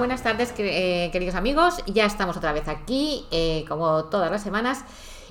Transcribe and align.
Buenas 0.00 0.22
tardes 0.22 0.52
eh, 0.56 1.10
queridos 1.12 1.34
amigos. 1.34 1.84
Ya 1.86 2.06
estamos 2.06 2.34
otra 2.34 2.52
vez 2.52 2.66
aquí, 2.68 3.26
eh, 3.30 3.66
como 3.68 4.04
todas 4.04 4.30
las 4.30 4.42
semanas. 4.42 4.82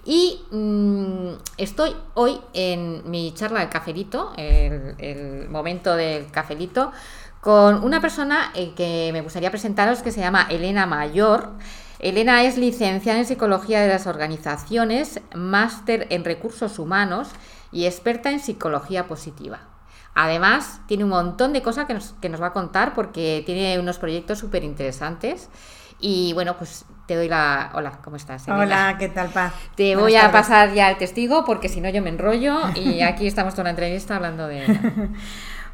Y 0.05 0.41
mm, 0.51 1.31
estoy 1.57 1.95
hoy 2.13 2.39
en 2.53 3.09
mi 3.09 3.33
charla 3.33 3.61
del 3.61 3.69
cafelito, 3.69 4.31
el, 4.37 4.95
el 4.99 5.49
momento 5.49 5.95
del 5.95 6.29
cafelito, 6.29 6.91
con 7.41 7.83
una 7.83 7.99
persona 7.99 8.51
eh, 8.53 8.73
que 8.75 9.09
me 9.11 9.21
gustaría 9.21 9.49
presentaros 9.49 10.03
que 10.03 10.11
se 10.11 10.21
llama 10.21 10.45
Elena 10.51 10.85
Mayor. 10.85 11.49
Elena 11.97 12.43
es 12.43 12.57
licenciada 12.57 13.17
en 13.17 13.25
Psicología 13.25 13.81
de 13.81 13.87
las 13.87 14.05
Organizaciones, 14.05 15.19
máster 15.33 16.05
en 16.11 16.23
Recursos 16.23 16.77
Humanos 16.77 17.29
y 17.71 17.87
experta 17.87 18.29
en 18.29 18.39
Psicología 18.39 19.07
Positiva. 19.07 19.68
Además, 20.21 20.81
tiene 20.85 21.05
un 21.05 21.11
montón 21.11 21.53
de 21.53 21.61
cosas 21.61 21.85
que 21.85 21.93
nos, 21.93 22.13
que 22.19 22.27
nos 22.27 22.41
va 22.41 22.47
a 22.47 22.51
contar 22.51 22.93
porque 22.93 23.41
tiene 23.45 23.79
unos 23.79 23.99
proyectos 23.99 24.37
súper 24.37 24.65
interesantes. 24.65 25.49
Y 25.97 26.33
bueno, 26.33 26.57
pues 26.57 26.83
te 27.05 27.15
doy 27.15 27.29
la... 27.29 27.71
Hola, 27.73 27.99
¿cómo 28.03 28.17
estás? 28.17 28.45
Elena? 28.45 28.61
Hola, 28.63 28.95
¿qué 28.99 29.07
tal, 29.07 29.29
Paz? 29.29 29.53
Te 29.75 29.95
Buenas 29.95 30.01
voy 30.01 30.15
a 30.17 30.21
tardes. 30.23 30.33
pasar 30.33 30.73
ya 30.73 30.89
el 30.89 30.97
testigo 30.97 31.45
porque 31.45 31.69
si 31.69 31.79
no 31.79 31.87
yo 31.87 32.01
me 32.01 32.09
enrollo 32.09 32.59
y 32.75 32.99
aquí 33.09 33.27
estamos 33.27 33.53
toda 33.53 33.63
la 33.63 33.69
entrevista 33.69 34.17
hablando 34.17 34.45
de... 34.47 35.09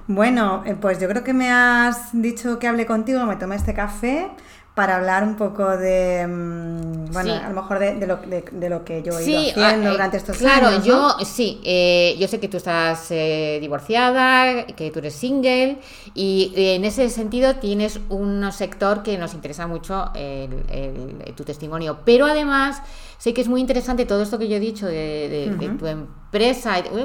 bueno, 0.08 0.64
pues 0.80 1.00
yo 1.00 1.08
creo 1.10 1.24
que 1.24 1.34
me 1.34 1.52
has 1.52 2.10
dicho 2.14 2.60
que 2.60 2.68
hable 2.68 2.86
contigo, 2.86 3.26
me 3.26 3.38
tomé 3.38 3.56
este 3.56 3.74
café 3.74 4.30
para 4.76 4.98
hablar 4.98 5.24
un 5.24 5.38
poco 5.38 5.78
de, 5.78 6.28
mm, 6.28 7.14
bueno, 7.14 7.34
sí. 7.34 7.40
a 7.42 7.48
lo 7.48 7.56
mejor 7.56 7.80
de, 7.80 7.96
de, 7.96 8.06
lo, 8.06 8.18
de, 8.18 8.44
de, 8.52 8.70
lo, 8.70 8.84
que 8.84 9.02
yo 9.02 9.18
he 9.18 9.24
ido 9.24 9.42
sí, 9.42 9.50
haciendo 9.52 9.88
eh, 9.88 9.92
durante 9.94 10.18
estos 10.18 10.38
claro, 10.38 10.68
años. 10.68 10.84
Claro, 10.84 11.02
¿no? 11.02 11.20
yo 11.20 11.26
sí, 11.26 11.62
eh, 11.64 12.18
yo 12.20 12.28
sé 12.28 12.42
que 12.42 12.50
tú 12.50 12.58
estás 12.58 13.10
eh, 13.10 13.58
divorciada, 13.62 14.66
que 14.66 14.92
tú 14.92 15.00
eres 15.00 15.16
single 15.16 15.80
y 16.14 16.52
en 16.58 16.84
ese 16.84 17.10
sentido 17.10 17.56
tienes 17.56 18.02
un 18.10 18.52
sector 18.52 19.02
que 19.02 19.18
nos 19.18 19.34
interesa 19.34 19.66
mucho 19.66 20.12
el, 20.14 20.66
el, 20.70 21.34
tu 21.36 21.46
testimonio, 21.46 22.00
pero 22.04 22.26
además 22.26 22.82
sé 23.18 23.34
que 23.34 23.40
es 23.40 23.48
muy 23.48 23.62
interesante 23.62 24.06
todo 24.06 24.24
esto 24.24 24.38
que 24.38 24.50
yo 24.50 24.58
he 24.58 24.60
dicho 24.60 24.88
de, 24.88 25.48
uh 25.50 25.54
-huh. 25.54 25.58
de 25.58 25.70
tu 25.70 25.88
empresa. 25.88 26.25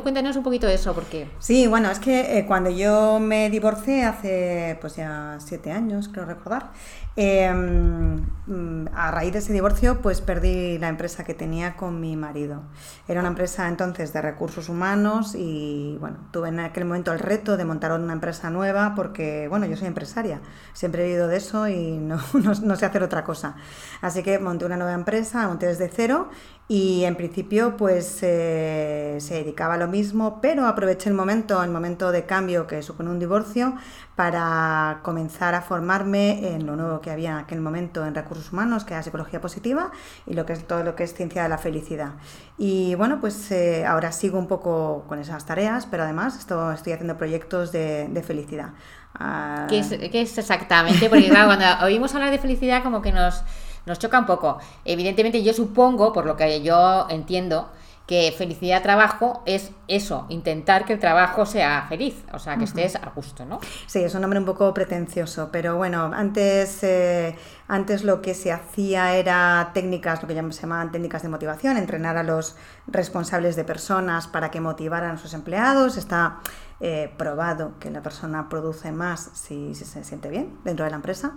Cuéntanos 0.03 0.37
un 0.37 0.43
poquito 0.43 0.67
de 0.67 0.75
eso, 0.75 0.93
porque... 0.93 1.31
Sí, 1.39 1.69
bueno, 1.69 1.89
es 1.89 2.01
que 2.01 2.39
eh, 2.39 2.47
cuando 2.47 2.69
yo 2.69 3.21
me 3.21 3.49
divorcié 3.49 4.05
hace 4.05 4.77
pues 4.81 4.97
ya 4.97 5.37
siete 5.39 5.71
años, 5.71 6.09
creo 6.09 6.25
recordar, 6.25 6.73
eh, 7.15 7.47
a 7.47 9.11
raíz 9.11 9.33
de 9.33 9.39
ese 9.39 9.53
divorcio 9.53 10.01
pues 10.01 10.21
perdí 10.21 10.79
la 10.79 10.89
empresa 10.89 11.23
que 11.23 11.35
tenía 11.35 11.77
con 11.77 12.01
mi 12.01 12.17
marido. 12.17 12.63
Era 13.07 13.21
una 13.21 13.29
empresa 13.29 13.69
entonces 13.69 14.13
de 14.13 14.21
recursos 14.21 14.69
humanos 14.69 15.35
y 15.37 15.97
bueno, 16.01 16.19
tuve 16.33 16.49
en 16.49 16.59
aquel 16.59 16.85
momento 16.85 17.13
el 17.13 17.19
reto 17.21 17.57
de 17.57 17.65
montar 17.65 17.93
una 17.93 18.13
empresa 18.13 18.51
nueva 18.51 18.95
porque 18.97 19.47
bueno, 19.49 19.67
yo 19.67 19.77
soy 19.77 19.87
empresaria, 19.87 20.41
siempre 20.73 21.03
he 21.03 21.07
vivido 21.07 21.29
de 21.29 21.37
eso 21.37 21.69
y 21.69 21.99
no, 21.99 22.17
no, 22.35 22.53
no 22.63 22.77
sé 22.77 22.85
hacer 22.85 23.03
otra 23.05 23.23
cosa. 23.23 23.55
Así 24.01 24.23
que 24.23 24.39
monté 24.39 24.65
una 24.65 24.77
nueva 24.77 24.95
empresa, 24.95 25.47
monté 25.47 25.67
desde 25.67 25.89
cero 25.89 26.31
y 26.71 27.03
en 27.03 27.17
principio 27.17 27.77
pues 27.77 28.21
eh, 28.23 29.17
se 29.19 29.35
dedicaba 29.35 29.75
a 29.75 29.77
lo 29.77 29.89
mismo, 29.89 30.39
pero 30.41 30.67
aproveché 30.67 31.09
el 31.09 31.17
momento, 31.17 31.61
el 31.65 31.71
momento 31.71 32.13
de 32.13 32.27
cambio 32.27 32.69
que 32.69 32.81
supone 32.81 33.11
un 33.11 33.19
divorcio 33.19 33.75
para 34.15 35.01
comenzar 35.03 35.57
a 35.57 35.63
formarme 35.63 36.55
en 36.55 36.67
lo 36.67 36.77
nuevo 36.77 37.01
que 37.01 37.11
había 37.11 37.31
en 37.31 37.37
aquel 37.39 37.61
momento 37.61 38.07
en 38.07 38.15
recursos 38.15 38.53
humanos, 38.53 38.85
que 38.85 38.95
era 38.95 39.03
psicología 39.03 39.41
positiva 39.41 39.91
y 40.29 40.35
lo 40.35 40.47
que 40.47 40.53
es 40.53 40.65
todo 40.65 40.85
lo 40.85 40.95
que 40.95 41.03
es 41.03 41.13
ciencia 41.13 41.43
de 41.43 41.49
la 41.49 41.59
felicidad. 41.59 42.13
Y 42.57 42.95
bueno, 42.95 43.19
pues 43.21 43.51
eh, 43.51 43.85
ahora 43.85 44.13
sigo 44.13 44.39
un 44.39 44.47
poco 44.47 45.07
con 45.09 45.19
esas 45.19 45.45
tareas, 45.45 45.87
pero 45.87 46.05
además 46.05 46.39
esto, 46.39 46.71
estoy 46.71 46.93
haciendo 46.93 47.19
proyectos 47.19 47.73
de, 47.73 48.23
felicidad. 48.25 48.75
Uh... 49.19 49.67
¿Qué, 49.67 49.81
es, 49.81 49.89
¿Qué 49.89 50.21
es 50.23 50.39
exactamente? 50.39 51.11
Porque 51.11 51.31
cuando 51.31 51.65
oímos 51.83 52.15
hablar 52.15 52.31
de 52.31 52.39
felicidad 52.39 52.85
como 52.85 53.03
que 53.03 53.11
nos 53.11 53.43
nos 53.87 53.99
choca 53.99 54.19
un 54.19 54.27
poco. 54.27 54.59
Evidentemente 54.85 55.43
yo 55.43 55.53
supongo, 55.53 56.13
por 56.13 56.27
lo 56.27 56.37
que 56.37 56.63
yo 56.63 57.07
entiendo, 57.09 57.71
que 58.11 58.35
felicidad 58.37 58.83
trabajo 58.83 59.41
es 59.47 59.71
eso, 59.87 60.27
intentar 60.31 60.85
que 60.85 60.95
el 60.95 60.99
trabajo 60.99 61.47
sea 61.47 61.87
feliz, 61.89 62.25
o 62.33 62.41
sea, 62.41 62.57
que 62.57 62.65
estés 62.65 62.97
a 62.97 63.13
gusto, 63.15 63.47
¿no? 63.47 63.61
Sí, 63.87 64.01
es 64.01 64.13
un 64.17 64.23
nombre 64.23 64.41
un 64.41 64.45
poco 64.45 64.75
pretencioso, 64.75 65.51
pero 65.53 65.77
bueno, 65.77 66.11
antes, 66.13 66.83
eh, 66.83 67.37
antes 67.69 68.03
lo 68.03 68.21
que 68.21 68.35
se 68.35 68.51
hacía 68.51 69.15
era 69.15 69.71
técnicas, 69.75 70.23
lo 70.23 70.27
que 70.27 70.35
se 70.35 70.63
llamaban 70.63 70.91
técnicas 70.91 71.23
de 71.23 71.29
motivación, 71.29 71.77
entrenar 71.77 72.17
a 72.17 72.25
los 72.25 72.57
responsables 72.89 73.55
de 73.55 73.63
personas 73.63 74.27
para 74.27 74.51
que 74.51 74.61
motivaran 74.61 75.13
a 75.13 75.17
sus 75.17 75.33
empleados, 75.33 75.97
está 75.97 76.41
eh, 76.81 77.15
probado 77.17 77.79
que 77.79 77.93
la 77.93 78.03
persona 78.03 78.49
produce 78.49 78.91
más 78.91 79.31
si, 79.35 79.77
si 79.77 79.85
se 79.85 80.03
siente 80.03 80.31
bien 80.31 80.59
dentro 80.65 80.85
de 80.85 80.91
la 80.91 80.97
empresa 80.97 81.35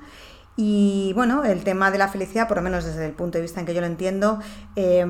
y 0.56 1.14
bueno, 1.14 1.44
el 1.44 1.64
tema 1.64 1.90
de 1.90 1.98
la 1.98 2.08
felicidad, 2.08 2.48
por 2.48 2.58
lo 2.58 2.64
menos 2.64 2.86
desde 2.86 3.08
el 3.08 3.14
punto 3.14 3.40
de 3.40 3.42
vista 3.42 3.60
en 3.60 3.66
que 3.66 3.74
yo 3.74 3.82
lo 3.82 3.88
entiendo, 3.88 4.40
eh, 4.76 5.04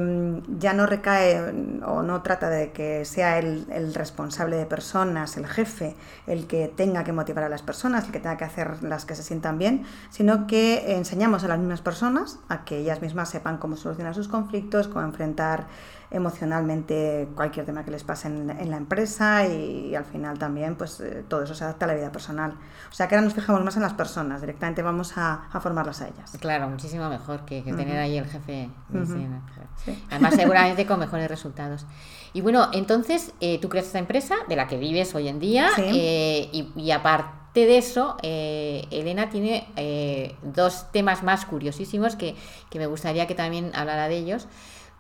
ya 0.58 0.74
no 0.74 0.86
recae 0.86 1.42
o 1.86 2.02
no 2.02 2.22
trata 2.22 2.50
de 2.50 2.72
que 2.72 3.04
sea 3.04 3.40
el, 3.40 3.66
el, 3.70 3.94
responsable 3.94 4.56
de 4.56 4.66
personas, 4.66 5.36
el 5.36 5.46
jefe, 5.46 5.98
el 6.28 6.48
que 6.48 6.70
tenga 6.70 7.04
que 7.04 7.12
motivar 7.12 7.44
a 7.44 7.50
las 7.50 7.62
personas, 7.62 8.06
el 8.06 8.12
que 8.12 8.22
tenga 8.22 8.38
que 8.38 8.46
hacer 8.46 8.84
las 8.84 9.04
que 9.04 9.16
se 9.16 9.24
sientan 9.24 9.58
bien, 9.58 9.84
sino 10.12 10.48
que 10.48 10.96
enseñamos 10.96 11.44
a 11.44 11.50
las 11.50 11.60
mismas 11.60 11.82
personas 11.82 12.40
a 12.48 12.64
que 12.64 12.78
ellas 12.78 13.02
mismas 13.02 13.30
sepan 13.30 13.58
cómo 13.58 13.76
solucionar 13.76 14.16
sus 14.16 14.30
conflictos, 14.30 14.88
cómo 14.88 15.04
enfrentar 15.04 15.68
emocionalmente 16.14 17.28
cualquier 17.36 17.66
tema 17.66 17.84
que 17.84 17.92
les 17.92 18.04
pase 18.04 18.28
en, 18.28 18.50
en 18.50 18.70
la 18.70 18.78
empresa 18.78 19.46
y, 19.48 19.90
y, 19.90 19.96
al 19.96 20.06
final 20.06 20.40
también 20.40 20.76
pues 20.76 21.02
eh, 21.02 21.26
todo 21.28 21.44
eso 21.44 21.56
se 21.56 21.64
adapta 21.64 21.86
a 21.86 21.88
la 21.90 21.96
vida 21.96 22.12
personal. 22.12 22.54
O 22.90 22.94
sea 22.94 23.08
que 23.08 23.16
ahora 23.16 23.26
nos 23.26 23.34
fijamos 23.34 23.64
más 23.64 23.76
en 23.76 23.82
las 23.82 23.94
personas, 23.94 24.40
directamente 24.40 24.82
vamos 24.82 25.18
a, 25.18 25.48
a 25.52 25.60
formarlas 25.60 26.02
a 26.02 26.08
ellas. 26.08 26.38
Claro, 26.40 26.70
muchísimo 26.70 27.10
mejor 27.10 27.46
que, 27.46 27.64
que 27.64 27.72
uh 27.72 27.76
-huh. 27.76 27.78
tener 27.78 27.98
ahí 27.98 28.18
el 28.18 28.26
jefe. 28.26 28.70
Uh 28.94 28.98
-huh. 28.98 29.42
sí. 29.84 30.04
Además 30.10 30.36
seguramente 30.38 30.86
con 30.86 31.00
mejores 31.00 31.28
resultados. 31.28 31.86
Y 32.32 32.42
bueno, 32.42 32.70
entonces 32.72 33.34
eh, 33.42 33.60
tú 33.60 33.70
creas 33.70 33.88
esta 33.88 34.00
empresa 34.00 34.36
de 34.48 34.56
la 34.56 34.68
que 34.68 34.78
vives 34.78 35.14
hoy 35.16 35.28
en 35.28 35.40
día 35.40 35.70
sí. 35.76 35.82
eh, 35.86 36.50
y, 36.52 36.72
y 36.76 36.92
aparte 36.92 37.44
de 37.62 37.78
eso, 37.78 38.18
eh, 38.24 38.88
Elena 38.92 39.30
tiene 39.30 39.68
eh, 39.76 40.36
dos 40.42 40.92
temas 40.92 41.24
más 41.24 41.46
curiosísimos 41.46 42.16
que, 42.16 42.36
que, 42.70 42.80
me 42.80 42.88
gustaría 42.88 43.28
que 43.28 43.36
también 43.36 43.72
hablara 43.76 44.08
de 44.08 44.18
ellos 44.18 44.48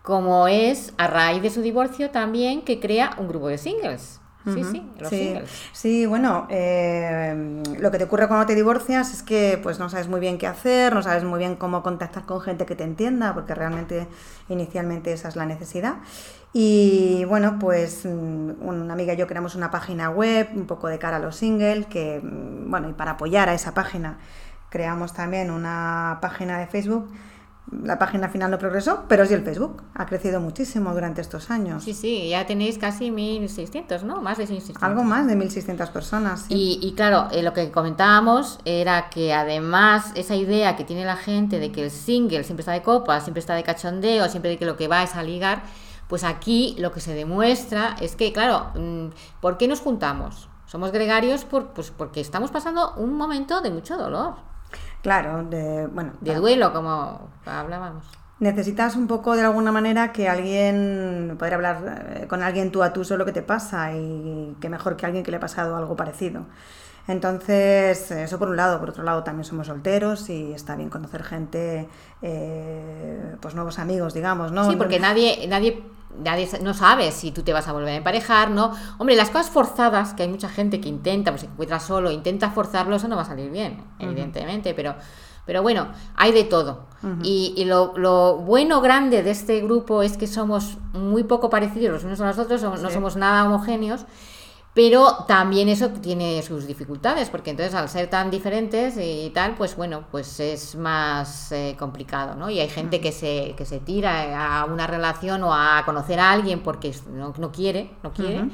como 0.03 0.47
es 0.49 0.93
a 0.97 1.07
raíz 1.07 1.41
de 1.41 1.49
su 1.49 1.61
divorcio 1.61 2.11
también 2.11 2.61
que 2.61 2.79
crea 2.79 3.15
un 3.17 3.27
grupo 3.27 3.47
de 3.47 3.57
singles. 3.57 4.19
Sí, 4.43 4.49
uh 4.49 4.53
-huh. 4.55 4.71
sí, 4.71 4.91
los 4.99 5.09
sí. 5.09 5.17
singles. 5.17 5.49
Sí, 5.71 6.05
bueno, 6.05 6.47
eh, 6.49 7.63
lo 7.79 7.89
que 7.91 7.97
te 7.97 8.03
ocurre 8.03 8.27
cuando 8.27 8.45
te 8.45 8.55
divorcias 8.55 9.13
es 9.13 9.23
que 9.23 9.57
pues 9.63 9.79
no 9.79 9.89
sabes 9.89 10.09
muy 10.09 10.19
bien 10.19 10.37
qué 10.37 10.47
hacer, 10.47 10.93
no 10.93 11.01
sabes 11.01 11.23
muy 11.23 11.39
bien 11.39 11.55
cómo 11.55 11.81
contactar 11.81 12.25
con 12.25 12.41
gente 12.41 12.65
que 12.65 12.75
te 12.75 12.83
entienda, 12.83 13.33
porque 13.33 13.55
realmente 13.55 14.05
inicialmente 14.49 15.13
esa 15.13 15.29
es 15.29 15.37
la 15.37 15.45
necesidad. 15.45 15.95
Y 16.51 17.23
bueno, 17.29 17.57
pues 17.57 18.05
mm, 18.05 18.61
una 18.61 18.93
amiga 18.93 19.13
y 19.13 19.17
yo 19.17 19.27
creamos 19.27 19.55
una 19.55 19.71
página 19.71 20.09
web 20.09 20.49
un 20.53 20.67
poco 20.67 20.89
de 20.89 20.99
cara 20.99 21.15
a 21.17 21.19
los 21.19 21.37
singles, 21.37 21.85
que 21.85 22.19
mm, 22.21 22.69
bueno, 22.69 22.89
y 22.89 22.93
para 22.93 23.11
apoyar 23.11 23.47
a 23.47 23.53
esa 23.53 23.73
página 23.73 24.17
creamos 24.69 25.13
también 25.13 25.51
una 25.51 26.17
página 26.21 26.59
de 26.59 26.67
Facebook 26.67 27.09
la 27.83 27.97
página 27.99 28.29
final 28.29 28.51
no 28.51 28.57
progresó, 28.57 29.05
pero 29.07 29.25
sí 29.25 29.33
el 29.33 29.43
Facebook. 29.43 29.83
Ha 29.93 30.05
crecido 30.05 30.39
muchísimo 30.39 30.93
durante 30.93 31.21
estos 31.21 31.49
años. 31.49 31.83
Sí, 31.83 31.93
sí, 31.93 32.29
ya 32.29 32.45
tenéis 32.45 32.77
casi 32.77 33.09
1.600, 33.09 34.03
¿no? 34.03 34.21
Más 34.21 34.37
de 34.37 34.47
1.600. 34.47 34.77
Algo 34.81 35.03
más 35.03 35.27
de 35.27 35.35
1.600 35.35 35.89
personas. 35.91 36.45
Sí. 36.47 36.79
Y, 36.81 36.87
y, 36.87 36.93
claro, 36.93 37.27
eh, 37.31 37.41
lo 37.41 37.53
que 37.53 37.71
comentábamos 37.71 38.59
era 38.65 39.09
que 39.09 39.33
además 39.33 40.11
esa 40.15 40.35
idea 40.35 40.75
que 40.75 40.83
tiene 40.83 41.05
la 41.05 41.15
gente 41.15 41.59
de 41.59 41.71
que 41.71 41.83
el 41.83 41.91
single 41.91 42.43
siempre 42.43 42.61
está 42.61 42.73
de 42.73 42.81
copa, 42.81 43.19
siempre 43.21 43.39
está 43.39 43.55
de 43.55 43.63
cachondeo, 43.63 44.27
siempre 44.29 44.51
de 44.51 44.57
que 44.57 44.65
lo 44.65 44.77
que 44.77 44.87
va 44.87 45.03
es 45.03 45.15
a 45.15 45.23
ligar, 45.23 45.63
pues 46.07 46.23
aquí 46.23 46.75
lo 46.79 46.91
que 46.91 46.99
se 46.99 47.13
demuestra 47.13 47.95
es 47.99 48.15
que, 48.15 48.33
claro, 48.33 48.71
mm, 48.75 49.07
¿por 49.41 49.57
qué 49.57 49.67
nos 49.67 49.79
juntamos? 49.79 50.49
Somos 50.65 50.91
gregarios 50.91 51.45
por, 51.45 51.73
pues 51.73 51.91
porque 51.91 52.21
estamos 52.21 52.51
pasando 52.51 52.93
un 52.95 53.15
momento 53.15 53.61
de 53.61 53.69
mucho 53.69 53.97
dolor. 53.97 54.52
Claro, 55.03 55.43
de, 55.43 55.85
bueno, 55.87 56.13
de 56.21 56.33
duelo, 56.35 56.73
como 56.73 57.29
hablábamos. 57.45 58.05
necesitas 58.39 58.95
un 58.95 59.07
poco 59.07 59.35
de 59.35 59.41
alguna 59.43 59.71
manera 59.71 60.11
que 60.11 60.27
alguien, 60.29 61.35
poder 61.37 61.53
hablar 61.55 62.07
eh, 62.23 62.27
con 62.27 62.41
alguien 62.43 62.71
tú 62.71 62.83
a 62.83 62.93
tú 62.93 63.03
sobre 63.05 63.19
lo 63.19 63.25
que 63.25 63.31
te 63.33 63.41
pasa 63.43 63.93
y 63.95 64.57
que 64.61 64.69
mejor 64.69 64.97
que 64.97 65.05
alguien 65.05 65.23
que 65.23 65.31
le 65.31 65.37
ha 65.37 65.39
pasado 65.39 65.75
algo 65.75 65.95
parecido. 65.95 66.45
Entonces, 67.07 68.11
eso 68.11 68.39
por 68.39 68.49
un 68.49 68.55
lado. 68.55 68.79
Por 68.79 68.89
otro 68.89 69.03
lado, 69.03 69.23
también 69.23 69.43
somos 69.43 69.67
solteros 69.67 70.29
y 70.29 70.53
está 70.53 70.75
bien 70.75 70.89
conocer 70.89 71.23
gente, 71.23 71.89
eh, 72.21 73.35
pues 73.41 73.55
nuevos 73.55 73.79
amigos, 73.79 74.13
digamos, 74.13 74.51
¿no? 74.51 74.69
Sí, 74.69 74.77
porque 74.77 74.99
nadie, 74.99 75.45
nadie, 75.47 75.83
nadie 76.23 76.47
no 76.61 76.73
sabe 76.73 77.11
si 77.11 77.31
tú 77.31 77.43
te 77.43 77.51
vas 77.51 77.67
a 77.67 77.73
volver 77.73 77.89
a 77.89 77.95
emparejar, 77.95 78.51
¿no? 78.51 78.71
Hombre, 78.99 79.15
las 79.15 79.29
cosas 79.29 79.49
forzadas, 79.49 80.13
que 80.13 80.23
hay 80.23 80.29
mucha 80.29 80.47
gente 80.47 80.79
que 80.79 80.87
intenta, 80.87 81.31
pues 81.31 81.41
se 81.41 81.47
encuentra 81.47 81.79
solo, 81.79 82.09
intenta 82.09 82.51
forzarlo, 82.51 82.95
eso 82.95 83.09
no 83.09 83.17
va 83.17 83.23
a 83.23 83.25
salir 83.25 83.51
bien, 83.51 83.83
evidentemente, 83.99 84.73
pero... 84.73 84.95
Pero 85.45 85.61
bueno, 85.61 85.89
hay 86.15 86.31
de 86.31 86.45
todo. 86.45 86.85
Y, 87.21 87.65
lo, 87.65 88.37
bueno 88.37 88.79
grande 88.79 89.23
de 89.23 89.31
este 89.31 89.59
grupo 89.59 90.01
es 90.01 90.15
que 90.15 90.25
somos 90.25 90.77
muy 90.93 91.25
poco 91.25 91.49
parecidos 91.49 91.91
los 91.95 92.05
unos 92.05 92.21
a 92.21 92.27
los 92.27 92.39
otros, 92.39 92.63
no 92.63 92.89
somos 92.89 93.17
nada 93.17 93.43
homogéneos. 93.43 94.05
Pero 94.73 95.25
también 95.27 95.69
eso 95.69 95.89
tiene 95.89 96.41
sus 96.41 96.65
dificultades, 96.65 97.29
porque 97.29 97.51
entonces 97.51 97.75
al 97.75 97.89
ser 97.89 98.09
tan 98.09 98.31
diferentes 98.31 98.95
y 98.97 99.29
tal, 99.29 99.53
pues 99.53 99.75
bueno, 99.75 100.05
pues 100.09 100.39
es 100.39 100.75
más 100.75 101.51
eh, 101.51 101.75
complicado, 101.77 102.35
¿no? 102.35 102.49
Y 102.49 102.59
hay 102.59 102.69
gente 102.69 102.99
que 102.99 103.11
se, 103.11 103.53
que 103.55 103.65
se 103.65 103.79
tira 103.79 104.61
a 104.61 104.65
una 104.65 104.87
relación 104.87 105.43
o 105.43 105.53
a 105.53 105.83
conocer 105.85 106.19
a 106.19 106.31
alguien 106.31 106.61
porque 106.61 106.95
no, 107.11 107.35
no 107.37 107.51
quiere, 107.51 107.91
no 108.01 108.13
quiere. 108.13 108.49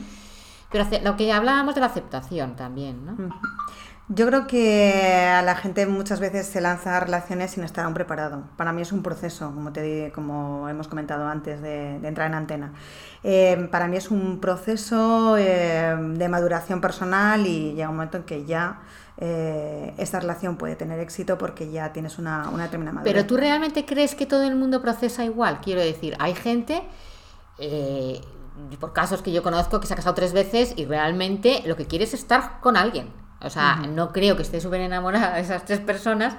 Pero 0.70 0.86
lo 1.04 1.16
que 1.16 1.32
hablábamos 1.32 1.74
de 1.74 1.82
la 1.82 1.88
aceptación 1.88 2.56
también, 2.58 3.06
¿no? 3.06 3.40
Yo 4.12 4.26
creo 4.26 4.48
que 4.48 5.28
a 5.28 5.44
la 5.44 5.56
gente 5.56 5.86
muchas 5.86 6.20
veces 6.20 6.48
se 6.48 6.62
lanza 6.62 6.98
a 6.98 7.00
relaciones 7.00 7.52
sin 7.52 7.64
estar 7.64 7.86
aún 7.86 7.94
preparado. 7.94 8.44
Para 8.58 8.74
mí 8.74 8.82
es 8.82 8.92
un 8.92 9.04
proceso, 9.04 9.54
como, 9.54 9.72
te, 9.72 10.12
como 10.16 10.68
hemos 10.68 10.88
comentado 10.88 11.28
antes 11.28 11.62
de, 11.62 11.98
entrar 11.98 12.26
en 12.26 12.34
antena. 12.34 12.74
Eh, 13.24 13.68
para 13.70 13.88
mí 13.88 13.98
es 13.98 14.10
un 14.10 14.40
proceso 14.40 15.38
eh, 15.38 15.96
de 15.96 16.28
maduración 16.28 16.82
personal 16.82 17.46
y 17.46 17.76
llega 17.76 17.88
un 17.88 17.98
momento 17.98 18.18
en 18.18 18.24
que 18.24 18.46
ya 18.46 18.82
eh, 19.18 19.94
esta 20.00 20.20
relación 20.20 20.58
puede 20.58 20.76
tener 20.76 21.00
éxito 21.00 21.38
porque 21.38 21.70
ya 21.70 21.94
tienes 21.94 22.18
una, 22.18 22.50
una 22.50 22.64
determinada 22.64 22.96
madurez. 22.96 23.14
Pero 23.14 23.28
tú 23.28 23.38
realmente 23.38 23.86
crees 23.86 24.16
que 24.16 24.26
todo 24.26 24.42
el 24.42 24.56
mundo 24.56 24.82
procesa 24.82 25.24
igual? 25.24 25.62
Quiero 25.62 25.82
decir, 25.82 26.16
hay 26.18 26.34
gente 26.34 26.82
por 28.80 28.92
casos 28.92 29.22
que 29.22 29.32
yo 29.32 29.44
conozco 29.44 29.80
que 29.80 29.86
se 29.86 29.94
ha 29.94 29.98
casado 29.98 30.16
tres 30.16 30.34
veces 30.34 30.74
y 30.78 30.86
realmente 30.86 31.62
lo 31.68 31.76
que 31.76 31.86
quiere 31.86 32.06
es 32.06 32.16
estar 32.16 32.60
con 32.62 32.76
alguien. 32.76 33.29
O 33.42 33.50
sea, 33.50 33.78
no 33.88 34.12
creo 34.12 34.36
que 34.36 34.44
esté 34.44 34.60
súper 34.60 34.82
enamorada 34.82 35.36
de 35.36 35.42
esas 35.42 35.66
tres 35.66 35.80
personas. 35.80 36.36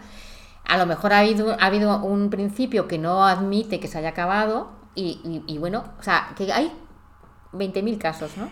A 0.67 0.77
lo 0.77 0.87
mejor 0.87 1.13
ha 1.13 1.21
habido, 1.21 1.57
ha 1.59 1.67
habido 1.67 2.03
un 2.03 2.31
principio 2.31 2.87
que 2.87 2.99
no 2.99 3.25
admite 3.25 3.81
que 3.81 3.89
se 3.89 3.99
haya 3.99 4.11
acabado 4.11 4.71
y, 4.95 5.43
y, 5.47 5.59
bueno, 5.59 5.85
o 5.99 6.03
sea, 6.03 6.29
que 6.37 6.53
hay 6.53 6.73
20.000 7.53 7.99
casos, 7.99 8.37
¿no? 8.37 8.49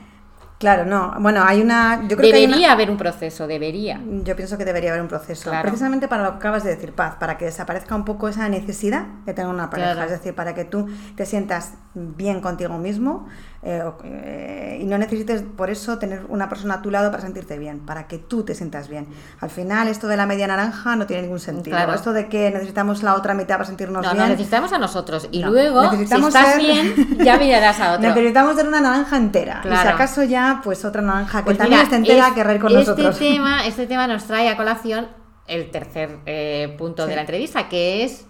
Claro, 0.59 0.85
no. 0.85 1.15
Bueno, 1.21 1.45
hay 1.45 1.61
una. 1.61 2.09
Yo 2.09 2.17
creo 2.17 2.33
debería 2.33 2.73
haber 2.73 2.91
un 2.91 2.97
proceso, 2.97 3.47
debería. 3.47 4.00
Yo 4.25 4.35
pienso 4.35 4.59
que 4.59 4.65
debería 4.65 4.91
haber 4.91 5.03
un 5.03 5.09
proceso. 5.09 5.53
Precisamente 5.62 6.09
para 6.09 6.25
lo 6.25 6.31
que 6.33 6.37
acabas 6.39 6.65
de 6.65 6.71
decir, 6.71 6.95
Paz, 6.95 7.15
para 7.15 7.39
que 7.39 7.45
desaparezca 7.45 7.95
un 7.95 8.05
poco 8.05 8.29
esa 8.29 8.49
necesidad 8.49 9.06
de 9.25 9.35
tener 9.35 9.53
una 9.53 9.71
pareja. 9.71 10.05
Es 10.05 10.11
decir, 10.11 10.35
para 10.35 10.55
que 10.55 10.65
tú 10.65 10.89
te 11.15 11.27
sientas 11.27 11.75
bien 11.95 12.41
contigo 12.41 12.77
mismo 12.77 13.29
eh, 13.60 13.82
eh, 14.05 14.78
y 14.81 14.84
no 14.84 14.99
necesites 14.99 15.43
por 15.43 15.69
eso 15.69 15.99
tener 15.99 16.25
una 16.28 16.49
persona 16.49 16.75
a 16.75 16.82
tu 16.82 16.93
lado 16.93 17.10
para 17.10 17.22
sentirte 17.22 17.58
bien, 17.58 17.81
para 17.81 18.06
que 18.06 18.19
tú 18.19 18.44
te 18.44 18.55
sientas 18.55 18.88
bien. 18.88 19.08
Al 19.40 19.50
final, 19.50 19.88
esto 19.88 20.06
de 20.06 20.16
la 20.16 20.26
media 20.26 20.46
naranja 20.46 20.94
no 20.94 21.06
tiene 21.06 21.22
ningún 21.22 21.40
sentido. 21.40 21.76
Esto 21.93 22.12
de 22.12 22.28
que 22.28 22.50
necesitamos 22.50 23.02
la 23.02 23.14
otra 23.14 23.34
mitad 23.34 23.56
para 23.56 23.64
sentirnos 23.64 24.02
bien. 24.02 24.16
No, 24.16 24.28
necesitamos 24.28 24.72
a 24.72 24.78
nosotros. 24.78 25.28
Y 25.32 25.43
luego, 25.43 25.90
si 25.90 26.02
estás 26.02 26.58
bien, 26.58 27.19
ya 27.25 27.37
mirarás 27.37 27.81
a 27.81 27.94
otro. 27.94 28.08
Necesitamos 28.08 28.55
tener 28.55 28.69
una 28.69 28.81
naranja 28.81 29.16
entera. 29.16 29.61
Y 29.64 29.69
si 29.69 29.75
acaso 29.75 30.22
ya, 30.22 30.61
pues 30.62 30.84
otra 30.84 31.02
naranja 31.02 31.40
que 31.40 31.46
pues 31.46 31.58
también 31.58 31.81
esté 31.82 31.96
entera 31.96 32.32
que 32.34 32.44
reír 32.44 32.61
con 32.61 32.70
este 32.70 32.90
nosotros. 32.90 33.19
Tema, 33.19 33.66
este 33.66 33.87
tema 33.87 34.06
nos 34.06 34.25
trae 34.25 34.49
a 34.49 34.56
colación 34.56 35.08
el 35.49 35.70
tercer 35.70 36.19
eh, 36.26 36.76
punto 36.78 37.06
de 37.06 37.16
la 37.16 37.22
entrevista, 37.22 37.69
que 37.69 38.04
es 38.04 38.27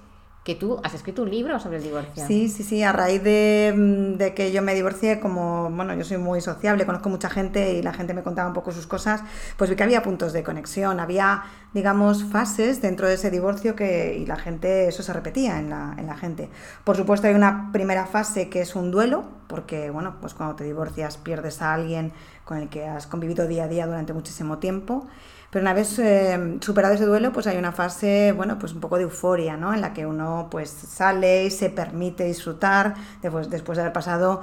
que 0.49 0.55
tú 0.55 0.81
has 0.83 0.95
escrito 0.95 1.25
un 1.25 1.31
libro 1.31 1.61
sobre 1.61 1.77
el 1.77 1.83
divorcio. 1.83 2.27
Sí, 2.27 2.49
sí, 2.49 2.63
sí, 2.63 2.83
a 2.83 2.91
raíz 2.91 3.23
de, 3.23 3.75
mm, 3.77 4.17
de, 4.17 4.33
que 4.33 4.51
yo 4.51 4.63
me 4.63 4.75
divorcié, 4.75 5.21
como, 5.21 5.69
bueno, 5.69 5.95
yo 5.95 6.05
soy 6.05 6.17
muy 6.17 6.41
sociable, 6.41 6.87
conozco 6.87 7.11
mucha 7.11 7.29
gente 7.29 7.75
y 7.75 7.83
la 7.83 7.93
gente 7.93 8.15
me 8.15 8.23
contaba 8.23 8.49
un 8.49 8.55
poco 8.55 8.73
sus 8.73 8.87
cosas, 8.87 9.23
pues 9.59 9.69
vi 9.69 9.77
que 9.77 9.83
había 9.83 10.03
puntos 10.03 10.33
de 10.33 10.43
conexión, 10.43 11.01
había, 11.01 11.43
digamos, 11.75 12.25
fases 12.25 12.81
dentro 12.81 13.07
de 13.07 13.17
ese 13.17 13.31
divorcio 13.31 13.77
que, 13.77 14.17
y 14.17 14.25
la 14.25 14.37
gente, 14.37 14.89
eso 14.89 15.03
se 15.03 15.13
repetía 15.13 15.59
en 15.59 15.69
la, 15.69 15.95
en 15.99 16.07
la 16.07 16.17
gente. 16.17 16.49
Por 16.83 16.97
supuesto 16.97 17.27
hay 17.27 17.35
una 17.35 17.69
primera 17.71 18.07
fase 18.07 18.49
que 18.49 18.63
es 18.63 18.75
un 18.75 18.91
duelo, 18.91 19.25
porque, 19.49 19.91
bueno, 19.91 20.17
pues 20.19 20.33
cuando 20.33 20.57
te 20.57 20.65
divorcias 20.65 21.19
pierdes 21.19 21.61
a 21.61 21.75
alguien 21.75 22.11
con 22.47 22.57
el 22.57 22.71
que 22.71 22.87
has 22.87 23.07
convivido 23.07 23.47
día 23.47 23.65
a 23.65 23.69
día 23.69 23.87
durante 23.87 24.15
muchísimo 24.15 24.57
tiempo. 24.57 25.07
Pero 25.51 25.63
una 25.63 25.73
vez 25.73 25.99
eh, 25.99 26.59
superado 26.61 26.95
ese 26.95 27.07
duelo, 27.07 27.33
pues 27.33 27.47
hay 27.47 27.57
una 27.57 27.73
fase, 27.73 28.33
bueno, 28.37 28.59
pues 28.59 28.75
un 28.75 28.81
poco 28.81 28.97
de 28.97 29.05
euforia, 29.05 29.57
¿no? 29.57 29.73
En 29.73 29.81
la 29.81 29.95
que 29.95 30.05
uno 30.05 30.49
pues 30.51 30.69
sale 30.69 31.47
y 31.47 31.51
se 31.51 31.71
permite 31.71 32.25
disfrutar 32.25 32.95
después, 33.23 33.49
después 33.49 33.77
de 33.77 33.83
haber 33.83 33.95
pasado 33.95 34.43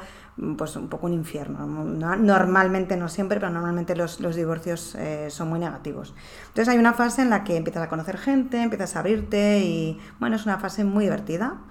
pues 0.57 0.75
un 0.75 0.89
poco 0.89 1.05
un 1.05 1.13
infierno. 1.13 1.65
Normalmente, 1.65 2.97
no 2.97 3.07
siempre, 3.07 3.39
pero 3.39 3.51
normalmente 3.51 3.95
los, 3.95 4.19
los 4.19 4.35
divorcios 4.35 4.95
eh, 4.95 5.29
son 5.29 5.49
muy 5.49 5.59
negativos. 5.59 6.13
Entonces 6.47 6.73
hay 6.73 6.79
una 6.79 6.93
fase 6.93 7.21
en 7.21 7.29
la 7.29 7.43
que 7.43 7.55
empiezas 7.55 7.83
a 7.83 7.89
conocer 7.89 8.17
gente, 8.17 8.61
empiezas 8.61 8.95
a 8.95 8.99
abrirte 8.99 9.59
y 9.59 9.99
bueno, 10.19 10.35
es 10.35 10.45
una 10.45 10.57
fase 10.57 10.83
muy 10.83 11.05
divertida. 11.05 11.61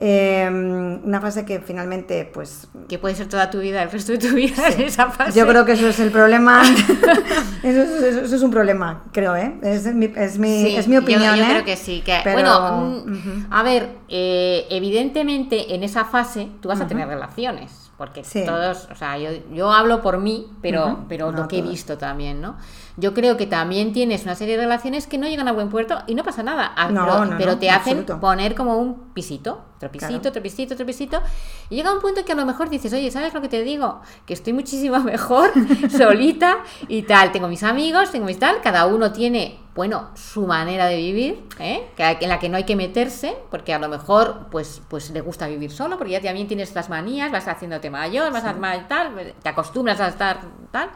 Em, 0.00 1.04
una 1.04 1.20
fase 1.20 1.44
que 1.44 1.58
finalmente, 1.58 2.24
pues... 2.32 2.68
Que 2.88 3.00
puede 3.00 3.16
ser 3.16 3.28
toda 3.28 3.50
tu 3.50 3.58
vida, 3.58 3.82
el 3.82 3.90
resto 3.90 4.12
de 4.12 4.18
tu 4.18 4.28
vida 4.28 4.68
en 4.72 4.82
esa 4.82 5.10
fase. 5.10 5.36
Yo 5.36 5.46
creo 5.46 5.64
que 5.64 5.72
eso 5.72 5.88
es 5.88 5.98
el 5.98 6.12
problema. 6.12 6.62
eso, 7.64 8.36
es 8.36 8.42
un 8.42 8.50
problema, 8.52 9.02
creo, 9.12 9.34
¿eh? 9.34 9.58
Es 9.60 9.92
mi, 9.92 10.06
es 10.14 10.38
mi, 10.38 10.76
es 10.76 10.86
mi 10.86 10.98
opinión, 10.98 11.36
yo, 11.36 11.42
yo 11.42 11.48
creo 11.50 11.64
que 11.64 11.76
sí. 11.76 12.02
Que, 12.02 12.20
Bueno, 12.32 13.02
mm, 13.06 13.46
a 13.50 13.62
ver, 13.64 13.96
eh, 14.08 14.66
evidentemente 14.70 15.74
en 15.74 15.82
esa 15.82 16.04
fase 16.04 16.48
tú 16.60 16.68
vas 16.68 16.80
a 16.80 16.86
tener 16.86 17.08
relaciones 17.08 17.88
porque 17.98 18.22
todos, 18.46 18.86
o 18.92 18.94
sea, 18.94 19.18
yo, 19.18 19.30
yo, 19.52 19.72
hablo 19.72 20.02
por 20.02 20.18
mí, 20.18 20.46
pero, 20.62 21.06
pero 21.08 21.32
lo 21.32 21.48
que 21.48 21.58
he 21.58 21.62
visto 21.62 21.98
también, 21.98 22.40
¿no? 22.40 22.56
Yo 22.96 23.12
creo 23.12 23.36
que 23.36 23.46
también 23.46 23.92
tienes 23.92 24.22
una 24.22 24.36
serie 24.36 24.56
de 24.56 24.62
relaciones 24.62 25.08
que 25.08 25.18
no 25.18 25.26
llegan 25.26 25.48
a 25.48 25.52
buen 25.52 25.68
puerto 25.68 25.98
y 26.06 26.14
no 26.14 26.22
pasa 26.22 26.44
nada, 26.44 26.72
ah, 26.76 26.88
pero, 27.36 27.58
te 27.58 27.70
hacen 27.70 28.06
poner 28.20 28.54
como 28.54 28.78
un 28.78 29.12
pisito, 29.14 29.64
pisito, 29.90 30.28
otro 30.74 30.86
pisito, 30.86 31.22
y 31.70 31.76
llega 31.76 31.92
un 31.92 32.00
punto 32.00 32.24
que 32.24 32.32
a 32.32 32.34
lo 32.34 32.44
mejor 32.44 32.68
dices, 32.68 32.92
oye, 32.92 33.10
¿sabes 33.10 33.32
lo 33.32 33.40
que 33.40 33.48
te 33.48 33.62
digo? 33.62 34.00
Que 34.26 34.34
estoy 34.34 34.52
muchísimo 34.52 34.98
mejor 35.04 35.52
solita 35.90 36.58
y 36.88 37.02
tal, 37.02 37.32
tengo 37.32 37.48
mis 37.48 37.62
amigos, 37.62 38.10
tengo 38.10 38.26
mis 38.26 38.38
tal, 38.38 38.60
cada 38.60 38.86
uno 38.86 39.12
tiene 39.12 39.58
bueno, 39.78 40.10
su 40.16 40.44
manera 40.44 40.86
de 40.86 40.96
vivir, 40.96 41.44
¿eh? 41.60 41.86
en 41.96 42.28
la 42.28 42.40
que 42.40 42.48
no 42.48 42.56
hay 42.56 42.64
que 42.64 42.74
meterse, 42.74 43.36
porque 43.48 43.72
a 43.72 43.78
lo 43.78 43.88
mejor 43.88 44.48
pues, 44.50 44.82
pues 44.88 45.10
le 45.10 45.20
gusta 45.20 45.46
vivir 45.46 45.70
solo, 45.70 45.96
porque 45.96 46.14
ya 46.14 46.20
también 46.20 46.48
tienes 46.48 46.66
estas 46.66 46.88
manías, 46.88 47.30
vas 47.30 47.46
haciéndote 47.46 47.88
mayor, 47.88 48.32
vas 48.32 48.42
a 48.42 48.50
a 48.50 48.88
tal, 48.88 49.34
te 49.40 49.48
acostumbras 49.48 50.00
a 50.00 50.08
estar 50.08 50.40
tal. 50.72 50.90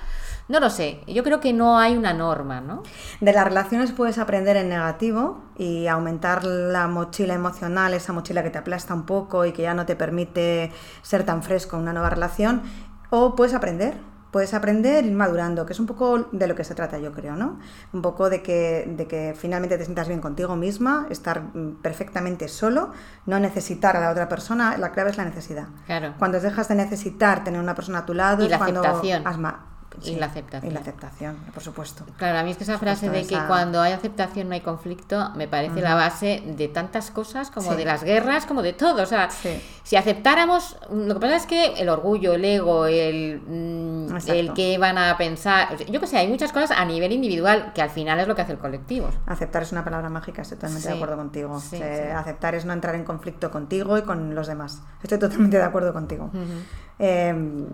No 0.53 0.61
lo 0.61 0.69
sé, 0.69 1.01
yo 1.07 1.25
creo 1.25 1.41
que 1.41 1.55
no 1.55 1.79
hay 1.79 1.97
una 1.97 2.13
norma, 2.13 2.61
¿no? 2.61 2.83
De 3.23 3.33
las 3.33 3.43
relaciones 3.43 3.91
puedes 3.93 4.19
aprender 4.19 4.59
en 4.59 4.69
negativo 4.69 5.41
y 5.57 5.87
aumentar 5.87 6.45
la 6.45 6.89
mochila 6.89 7.33
emocional, 7.33 7.95
esa 7.95 8.13
mochila 8.13 8.43
que 8.43 8.51
te 8.51 8.59
aplasta 8.59 8.93
un 8.93 9.07
poco 9.07 9.47
y 9.47 9.53
que 9.53 9.63
ya 9.63 9.73
no 9.73 9.87
te 9.87 9.97
permite 9.97 10.71
ser 11.01 11.25
tan 11.25 11.43
fresco 11.43 11.77
en 11.77 11.83
una 11.85 11.95
nueva 11.95 12.11
relación, 12.11 12.61
o 13.09 13.35
puedes 13.35 13.55
aprender 13.55 13.95
puedes 14.31 14.55
aprender, 14.55 15.05
ir 15.05 15.13
madurando, 15.13 15.67
que 15.67 15.75
es 15.75 15.81
un 15.81 15.85
poco 15.85 16.29
de 16.33 16.47
lo 16.47 16.55
que 16.55 16.65
se 16.65 16.75
trata, 16.75 16.99
yo 16.99 17.13
creo, 17.13 17.37
¿no? 17.37 17.59
Un 17.93 18.01
poco 18.01 18.31
de 18.31 18.43
que, 18.43 18.91
de 18.97 19.07
que 19.07 19.35
finalmente 19.37 19.77
te 19.77 19.85
sientas 19.85 20.09
bien 20.09 20.21
contigo 20.23 20.57
misma, 20.57 21.07
estar 21.11 21.43
perfectamente 21.83 22.49
solo, 22.49 22.93
no 23.27 23.39
necesitar 23.39 23.95
a 23.95 24.01
la 24.01 24.11
otra 24.11 24.31
persona, 24.31 24.79
la 24.79 24.91
clave 24.93 25.11
es 25.11 25.19
la 25.19 25.27
necesidad. 25.27 25.67
Claro. 25.85 26.15
Cuando 26.19 26.41
dejas 26.41 26.67
de 26.69 26.77
necesitar 26.77 27.45
tener 27.45 27.61
una 27.61 27.75
persona 27.75 27.99
a 27.99 28.07
tu 28.07 28.15
lado, 28.15 28.43
y 28.43 28.49
la 28.49 28.57
cuando 28.57 28.81
aceptación 28.81 29.27
y 30.03 30.17
la 30.17 30.27
aceptación. 30.27 30.71
Y 30.71 30.75
la 30.75 30.81
aceptación, 30.81 31.37
por 31.53 31.63
supuesto. 31.63 32.05
Claro, 32.17 32.39
a 32.39 32.43
mí 32.43 32.51
es 32.51 32.57
que 32.57 32.65
esa 32.65 32.79
frase 32.79 33.11
de 33.11 33.27
que 33.27 33.39
cuando 33.47 33.81
hay 33.81 33.93
aceptación 33.93 34.49
no 34.49 34.55
hay 34.55 34.61
conflicto 34.61 35.31
me 35.37 35.49
parece 35.49 35.81
la 35.81 35.95
base 35.95 36.43
de 36.47 36.69
tantas 36.69 37.11
cosas, 37.11 37.51
como 37.51 37.75
de 37.75 37.85
las 37.85 38.05
guerras, 38.05 38.47
como 38.47 38.63
de 38.63 38.73
todo. 38.73 39.03
O 39.03 39.07
sea, 39.07 39.29
si 39.83 39.97
aceptáramos, 39.97 40.77
lo 40.91 41.15
que 41.15 41.21
pasa 41.21 41.37
es 41.37 41.47
que 41.47 41.75
el 41.75 41.89
orgullo, 41.89 42.35
el 42.35 42.45
ego, 42.45 42.87
el, 42.87 43.41
mm, 43.41 44.17
el 44.29 44.53
que 44.53 44.79
van 44.79 44.99
a 44.99 45.17
pensar, 45.17 45.77
yo 45.87 46.01
que 46.01 46.07
sé, 46.07 46.19
hay 46.19 46.29
muchas 46.29 46.53
cosas 46.53 46.73
a 46.77 46.85
nivel 46.85 47.13
individual 47.13 47.73
que 47.75 47.83
al 47.83 47.91
final 47.91 48.21
es 48.21 48.29
lo 48.29 48.35
que 48.35 48.43
hace 48.43 48.53
el 48.53 48.59
colectivo. 48.59 49.09
Aceptar 49.27 49.63
es 49.63 49.73
una 49.73 49.85
palabra 49.85 50.09
mágica, 50.09 50.43
estoy 50.43 50.57
totalmente 50.57 50.89
de 50.89 50.95
acuerdo 50.95 51.17
contigo. 51.17 51.63
aceptar 52.17 52.55
es 52.55 52.65
no 52.65 52.73
entrar 52.73 52.95
en 52.95 53.05
conflicto 53.05 53.51
contigo 53.51 53.99
y 53.99 54.03
con 54.03 54.35
los 54.35 54.47
demás. 54.47 54.83
Estoy 55.03 55.19
totalmente 55.19 55.57
de 55.57 55.65
acuerdo 55.65 55.93
contigo. 55.93 56.31
Em, 56.99 57.67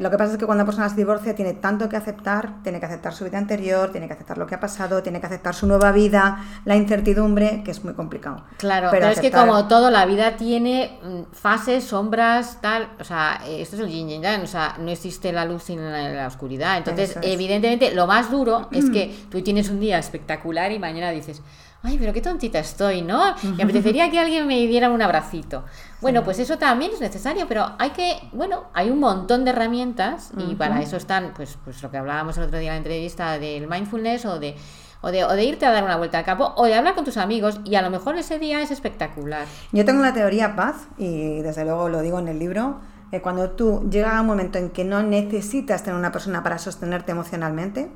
lo 0.00 0.10
que 0.10 0.18
pasa 0.18 0.32
es 0.32 0.38
que 0.38 0.46
cuando 0.46 0.62
una 0.62 0.66
persona 0.66 0.88
se 0.88 0.96
divorcia 0.96 1.34
tiene 1.34 1.54
tanto 1.54 1.88
que 1.88 1.96
aceptar, 1.96 2.62
tiene 2.62 2.80
que 2.80 2.86
aceptar 2.86 3.14
su 3.14 3.24
vida 3.24 3.38
anterior, 3.38 3.90
tiene 3.92 4.06
que 4.06 4.14
aceptar 4.14 4.36
lo 4.36 4.46
que 4.46 4.54
ha 4.54 4.60
pasado, 4.60 5.02
tiene 5.02 5.20
que 5.20 5.26
aceptar 5.26 5.54
su 5.54 5.66
nueva 5.66 5.92
vida, 5.92 6.44
la 6.64 6.76
incertidumbre, 6.76 7.62
que 7.64 7.70
es 7.70 7.84
muy 7.84 7.94
complicado. 7.94 8.44
Claro, 8.58 8.88
pero, 8.90 9.08
es 9.08 9.20
que 9.20 9.30
como 9.30 9.68
todo, 9.68 9.90
la 9.90 10.06
vida 10.06 10.36
tiene 10.36 10.98
mm, 11.02 11.32
fases, 11.32 11.84
sombras, 11.84 12.58
tal, 12.60 12.88
o 13.00 13.04
sea, 13.04 13.40
esto 13.46 13.76
es 13.76 13.82
el 13.82 13.88
yin 13.88 14.22
yang, 14.22 14.42
o 14.42 14.46
sea, 14.46 14.76
no 14.78 14.90
existe 14.90 15.32
la 15.32 15.44
luz 15.44 15.64
sin 15.64 15.80
la, 15.82 16.26
oscuridad. 16.26 16.78
Entonces, 16.78 17.16
evidentemente, 17.22 17.94
lo 17.94 18.06
más 18.06 18.30
duro 18.30 18.68
es 18.70 18.90
que 18.90 19.14
tú 19.30 19.42
tienes 19.42 19.70
un 19.70 19.80
día 19.80 19.98
espectacular 19.98 20.72
y 20.72 20.78
mañana 20.78 21.10
dices, 21.10 21.42
ay, 21.82 21.98
pero 21.98 22.12
qué 22.12 22.20
tontita 22.20 22.58
estoy, 22.58 23.02
¿no? 23.02 23.34
Me 23.56 23.62
apetecería 23.64 24.10
que 24.10 24.18
alguien 24.18 24.46
me 24.46 24.66
diera 24.66 24.90
un 24.90 25.02
abracito. 25.02 25.64
Bueno, 26.00 26.22
pues 26.24 26.38
eso 26.38 26.58
también 26.58 26.92
es 26.92 27.00
necesario, 27.00 27.46
pero 27.48 27.72
hay 27.78 27.90
que, 27.90 28.16
bueno, 28.32 28.64
hay 28.74 28.90
un 28.90 29.00
montón 29.00 29.44
de 29.44 29.50
herramientas 29.50 30.32
y 30.36 30.54
para 30.54 30.80
eso 30.80 30.96
están, 30.96 31.32
pues, 31.34 31.58
pues 31.64 31.82
lo 31.82 31.90
que 31.90 31.96
hablábamos 31.96 32.36
el 32.38 32.44
otro 32.44 32.58
día 32.58 32.70
en 32.70 32.74
la 32.74 32.78
entrevista 32.78 33.38
del 33.38 33.68
mindfulness 33.68 34.24
o 34.26 34.38
de 34.38 34.56
o 35.04 35.10
de, 35.10 35.24
o 35.24 35.32
de, 35.32 35.44
irte 35.44 35.66
a 35.66 35.72
dar 35.72 35.82
una 35.82 35.96
vuelta 35.96 36.18
al 36.18 36.24
campo, 36.24 36.52
o 36.56 36.64
de 36.64 36.74
hablar 36.74 36.94
con 36.94 37.04
tus 37.04 37.16
amigos, 37.16 37.60
y 37.64 37.74
a 37.74 37.82
lo 37.82 37.90
mejor 37.90 38.16
ese 38.16 38.38
día 38.38 38.62
es 38.62 38.70
espectacular. 38.70 39.46
Yo 39.72 39.84
tengo 39.84 40.00
la 40.00 40.14
teoría 40.14 40.54
paz, 40.54 40.86
y 40.96 41.40
desde 41.40 41.64
luego 41.64 41.88
lo 41.88 42.02
digo 42.02 42.20
en 42.20 42.28
el 42.28 42.38
libro, 42.38 42.78
que 43.10 43.20
cuando 43.20 43.50
tú 43.50 43.88
llegas 43.90 44.14
a 44.14 44.20
un 44.20 44.28
momento 44.28 44.58
en 44.58 44.70
que 44.70 44.84
no 44.84 45.02
necesitas 45.02 45.82
tener 45.82 45.98
una 45.98 46.12
persona 46.12 46.44
para 46.44 46.58
sostenerte 46.58 47.10
emocionalmente, 47.10 47.90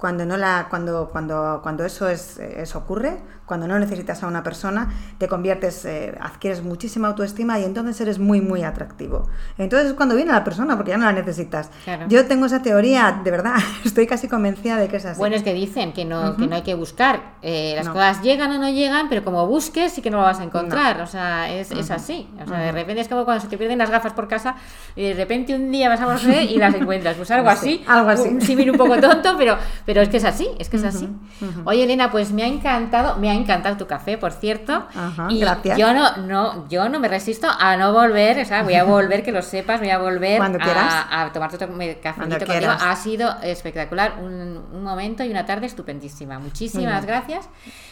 cuando 0.00 0.24
no 0.24 0.36
la 0.36 0.66
cuando 0.70 1.08
cuando 1.10 1.60
cuando 1.62 1.84
eso 1.84 2.08
es 2.08 2.38
eso 2.38 2.78
ocurre 2.78 3.18
cuando 3.50 3.66
no 3.66 3.80
necesitas 3.80 4.22
a 4.22 4.28
una 4.28 4.44
persona 4.44 4.94
te 5.18 5.26
conviertes 5.26 5.84
eh, 5.84 6.16
adquieres 6.20 6.62
muchísima 6.62 7.08
autoestima 7.08 7.58
y 7.58 7.64
entonces 7.64 8.00
eres 8.00 8.20
muy 8.20 8.40
muy 8.40 8.62
atractivo. 8.62 9.28
Entonces 9.58 9.88
es 9.88 9.94
cuando 9.94 10.14
viene 10.14 10.30
la 10.30 10.44
persona 10.44 10.76
porque 10.76 10.92
ya 10.92 10.98
no 10.98 11.06
la 11.06 11.12
necesitas. 11.12 11.68
Yo 12.08 12.26
tengo 12.26 12.46
esa 12.46 12.62
teoría 12.62 13.22
de 13.24 13.28
verdad 13.32 13.56
estoy 13.84 14.06
casi 14.06 14.28
convencida 14.28 14.76
de 14.76 14.86
que 14.86 14.98
es 14.98 15.04
así. 15.04 15.18
Bueno 15.18 15.34
es 15.34 15.42
que 15.42 15.52
dicen 15.52 15.92
que 15.92 16.04
no 16.04 16.36
que 16.36 16.46
no 16.46 16.54
hay 16.54 16.62
que 16.62 16.76
buscar 16.76 17.34
eh, 17.42 17.72
las 17.74 17.88
cosas 17.88 18.22
llegan 18.22 18.52
o 18.52 18.58
no 18.58 18.70
llegan 18.70 19.08
pero 19.08 19.24
como 19.24 19.44
busques 19.48 19.94
sí 19.94 20.00
que 20.00 20.10
no 20.10 20.18
lo 20.18 20.22
vas 20.22 20.38
a 20.38 20.44
encontrar. 20.44 21.00
O 21.00 21.08
sea 21.08 21.52
es, 21.52 21.72
es 21.72 21.90
así. 21.90 22.28
O 22.40 22.48
sea 22.48 22.60
de 22.60 22.70
repente 22.70 23.00
es 23.00 23.08
como 23.08 23.24
cuando 23.24 23.42
se 23.42 23.48
te 23.48 23.58
pierden 23.58 23.78
las 23.78 23.90
gafas 23.90 24.12
por 24.12 24.28
casa 24.28 24.54
y 24.94 25.08
de 25.08 25.14
repente 25.14 25.56
un 25.56 25.72
día 25.72 25.88
vas 25.88 26.00
a 26.00 26.06
volver 26.06 26.44
y 26.44 26.56
las 26.56 26.72
encuentras. 26.72 27.16
Pues 27.16 27.32
algo 27.32 27.50
así 27.50 27.82
algo 27.88 28.10
así. 28.10 28.28
Un 28.28 28.40
símil 28.40 28.70
un 28.70 28.76
poco 28.76 28.96
tonto 29.00 29.34
pero 29.36 29.58
pero 29.84 30.02
es 30.02 30.08
que 30.08 30.18
es 30.18 30.24
así, 30.24 30.46
es 30.60 30.68
que 30.68 30.76
es 30.76 30.84
así. 30.84 31.08
Oye, 31.64 31.82
Elena, 31.82 32.12
pues 32.12 32.30
me 32.30 32.44
ha 32.44 32.46
encantado, 32.46 33.16
me 33.16 33.28
ha 33.28 33.34
encantado 33.40 33.76
tu 33.76 33.86
café, 33.86 34.18
por 34.18 34.32
cierto. 34.32 34.86
y 35.28 35.40
gracias. 35.40 35.78
yo 35.78 35.92
no, 35.92 36.16
no, 36.18 36.68
yo 36.68 36.88
no 36.88 37.00
me 37.00 37.08
resisto 37.08 37.48
a 37.48 37.76
no 37.76 37.92
volver, 37.92 38.38
o 38.40 38.44
sea, 38.44 38.62
voy 38.62 38.74
a 38.74 38.84
volver, 38.84 39.22
que 39.22 39.32
lo 39.32 39.42
sepas, 39.42 39.80
voy 39.80 39.90
a 39.90 39.98
volver 39.98 40.40
a, 40.40 41.22
a, 41.22 41.32
tomar 41.32 41.50
tu 41.50 41.58
café 41.58 42.20
contigo. 42.20 42.70
Ha 42.70 42.96
sido 42.96 43.34
espectacular, 43.42 44.14
un, 44.20 44.82
momento 44.82 45.24
y 45.24 45.30
una 45.30 45.46
tarde 45.46 45.66
estupendísima. 45.66 46.38
Muchísimas 46.38 47.04
gracias. 47.06 47.48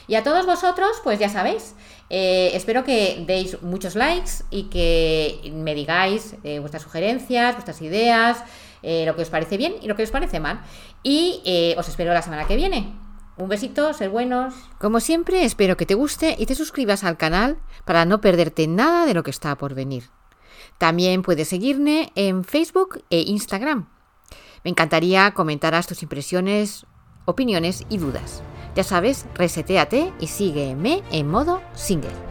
Y 0.07 0.15
a 0.15 0.23
todos 0.23 0.47
vosotros, 0.47 0.89
pues 1.05 1.19
ya 1.19 1.29
sabéis, 1.29 1.75
eh, 2.11 2.51
espero 2.55 2.83
que 2.85 3.25
deis 3.27 3.63
muchos 3.63 3.95
likes 3.95 4.45
y 4.51 4.65
que 4.65 5.53
me 5.53 5.75
digáis 5.75 6.35
eh, 6.45 6.59
vuestras 6.61 6.83
sugerencias, 6.83 7.55
vuestras 7.55 7.83
ideas. 7.83 8.43
Eh, 8.83 9.05
lo 9.05 9.17
que 9.17 9.23
os 9.23 9.29
parece 9.29 9.57
bien 9.57 9.75
y 9.83 9.89
lo 9.89 9.97
que 9.97 10.05
os 10.05 10.11
parece 10.11 10.41
mal. 10.41 10.61
Y 11.03 11.43
os 11.77 11.89
espero 11.89 12.15
la 12.15 12.23
semana 12.23 12.47
que 12.47 12.57
viene. 12.57 13.08
Un 13.39 13.49
besito, 13.49 13.93
ser 13.95 14.11
buenos. 14.11 14.53
Como 14.79 14.99
siempre, 14.99 15.45
espero 15.45 15.77
que 15.77 15.87
te 15.87 15.95
guste 15.95 16.35
y 16.39 16.47
te 16.47 16.57
suscribas 16.57 17.05
al 17.05 17.17
canal 17.17 17.59
para 17.85 18.05
no 18.05 18.21
perderte 18.21 18.67
nada 18.67 19.07
de 19.07 19.15
lo 19.15 19.23
que 19.23 19.31
está 19.31 19.57
por 19.57 19.75
venir. 19.75 20.11
También 20.77 21.23
puedes 21.23 21.49
seguirme 21.49 22.13
en 22.17 22.43
Facebook 22.43 23.05
e 23.11 23.21
Instagram. 23.21 23.89
Me 24.65 24.71
encantaría 24.71 25.33
comentaras 25.35 25.87
tus 25.87 26.03
impresiones, 26.03 26.85
opiniones 27.27 27.85
y 27.89 27.99
dudas. 27.99 28.43
Ya 28.75 28.83
sabes, 28.83 29.27
reseteate 29.35 30.13
y 30.21 30.27
sígueme 30.27 31.03
en 31.13 31.29
modo 31.29 31.63
single. 31.75 32.28